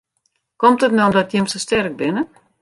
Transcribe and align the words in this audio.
Komt 0.63 0.85
it 0.87 0.95
no 0.95 1.03
omdat 1.09 1.31
jim 1.35 1.47
sa 1.49 1.59
sterk 1.65 1.93
binne? 2.01 2.23